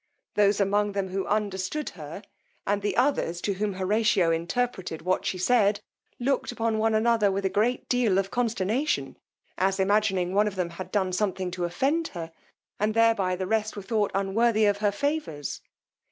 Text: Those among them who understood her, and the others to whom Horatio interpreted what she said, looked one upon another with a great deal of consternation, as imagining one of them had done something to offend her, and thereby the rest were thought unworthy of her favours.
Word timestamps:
Those 0.33 0.59
among 0.59 0.93
them 0.93 1.09
who 1.09 1.27
understood 1.27 1.89
her, 1.89 2.23
and 2.65 2.81
the 2.81 2.97
others 2.97 3.39
to 3.41 3.53
whom 3.53 3.73
Horatio 3.73 4.31
interpreted 4.31 5.03
what 5.03 5.27
she 5.27 5.37
said, 5.37 5.79
looked 6.17 6.49
one 6.59 6.73
upon 6.73 6.95
another 6.95 7.31
with 7.31 7.45
a 7.45 7.51
great 7.53 7.87
deal 7.87 8.17
of 8.17 8.31
consternation, 8.31 9.15
as 9.59 9.79
imagining 9.79 10.33
one 10.33 10.47
of 10.47 10.55
them 10.55 10.71
had 10.71 10.91
done 10.91 11.13
something 11.13 11.51
to 11.51 11.65
offend 11.65 12.07
her, 12.17 12.31
and 12.79 12.95
thereby 12.95 13.35
the 13.35 13.45
rest 13.45 13.75
were 13.75 13.83
thought 13.83 14.09
unworthy 14.15 14.65
of 14.65 14.77
her 14.79 14.91
favours. 14.91 15.61